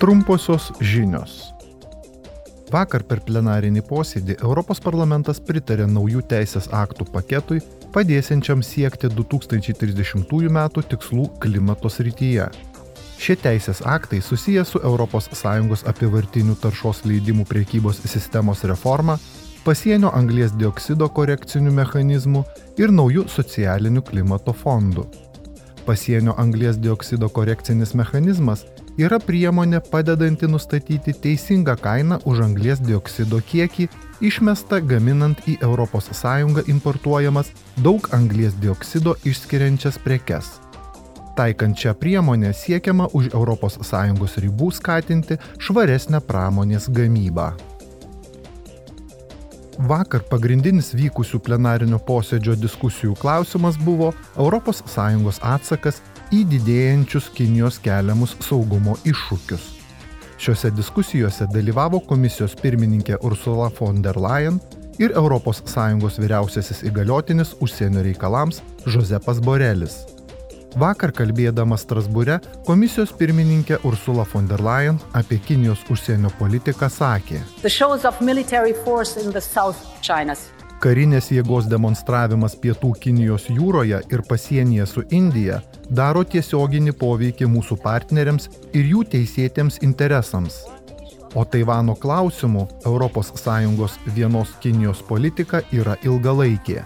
[0.00, 1.50] Trumposios žinios.
[2.72, 7.58] Vakar per plenarinį posėdį Europos parlamentas pritarė naujų teisės aktų paketui,
[7.92, 10.58] padėsiančiam siekti 2030 m.
[10.94, 12.48] tikslų klimato srityje.
[13.20, 19.18] Šie teisės aktai susiję su ES apivartinių taršos leidimų priekybos sistemos reforma,
[19.68, 22.46] pasienio anglės dioksido korekcinių mechanizmų
[22.80, 25.10] ir naujų socialinių klimato fondų.
[25.84, 28.64] Pasienio anglės dioksido korekcinis mechanizmas
[28.98, 33.88] yra priemonė padedanti nustatyti teisingą kainą už anglės dioksido kiekį
[34.20, 40.60] išmestą gaminant į ES importuojamas daug anglės dioksido išskiriančias prekes.
[41.36, 47.54] Taikant šią priemonę siekiama už ES ribų skatinti švaresnę pramonės gamybą.
[49.80, 58.94] Vakar pagrindinis vykusių plenarinio posėdžio diskusijų klausimas buvo ES atsakas į didėjančius Kinijos keliamus saugumo
[59.08, 59.64] iššūkius.
[60.40, 64.60] Šiuose diskusijose dalyvavo komisijos pirmininkė Ursula von der Leyen
[65.02, 70.06] ir ES vyriausiasis įgaliotinis užsienio reikalams Josepas Borelis.
[70.78, 77.42] Vakar kalbėdama Strasbūre, komisijos pirmininkė Ursula von der Leyen apie Kinijos užsienio politiką sakė.
[80.80, 85.58] Karinės jėgos demonstravimas pietų Kinijos jūroje ir pasienyje su Indija
[85.98, 90.62] daro tiesioginį poveikį mūsų partneriams ir jų teisėtiems interesams.
[91.36, 96.80] O Taivano klausimų ES vienos Kinijos politika yra ilgalaikė.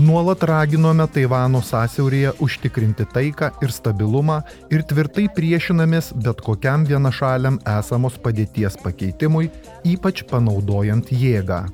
[0.00, 4.38] Nuolat raginome Taivano sąsiaurėje užtikrinti taiką ir stabilumą
[4.72, 9.52] ir tvirtai priešinamės bet kokiam vienašaliam esamos padėties pakeitimui,
[9.84, 11.66] ypač panaudojant jėgą.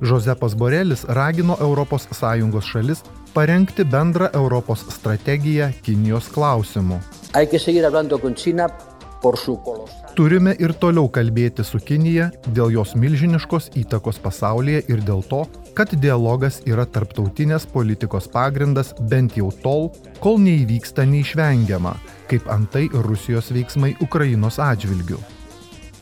[0.00, 3.02] Josepas Borelis ragino ES šalis
[3.34, 7.00] parengti bendrą Europos strategiją Kinijos klausimu.
[10.16, 15.44] Turime ir toliau kalbėti su Kinija dėl jos milžiniškos įtakos pasaulyje ir dėl to,
[15.76, 19.90] kad dialogas yra tarptautinės politikos pagrindas bent jau tol,
[20.20, 21.94] kol neįvyksta neišvengiama,
[22.32, 25.39] kaip antai Rusijos veiksmai Ukrainos atžvilgių.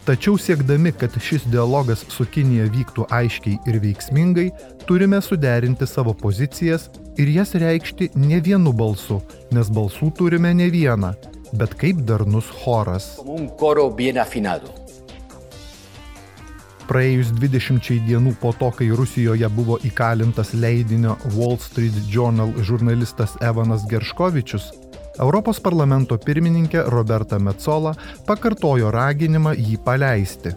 [0.08, 4.46] Tačiau siekdami, kad šis dialogas su Kinija vyktų aiškiai ir veiksmingai,
[4.88, 6.86] turime suderinti savo pozicijas
[7.20, 9.18] ir jas reikšti ne vienu balsu,
[9.52, 11.12] nes balsų turime ne vieną,
[11.52, 13.10] bet kaip darnus choras.
[16.88, 23.84] Praėjus 20 dienų po to, kai Rusijoje buvo įkalintas leidinio Wall Street Journal žurnalistas Evanas
[23.92, 24.72] Gerškovičius,
[25.18, 27.94] Europos parlamento pirmininkė Roberta Metzola
[28.26, 30.52] pakartojo raginimą jį paleisti.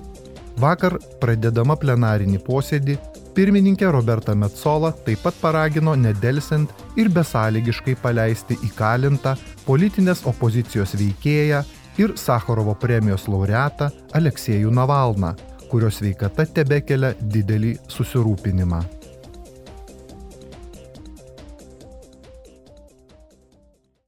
[0.62, 2.98] Vakar, pradedama plenarinį posėdį,
[3.34, 6.70] pirmininkė Roberta Metzola taip pat paragino nedelsiant
[7.00, 9.36] ir besąlygiškai paleisti įkalintą
[9.66, 11.64] politinės opozicijos veikėją
[12.04, 15.34] ir Sakharovo premijos laureatą Aleksėjų Navalną,
[15.72, 19.01] kurios veikata tebekelia didelį susirūpinimą.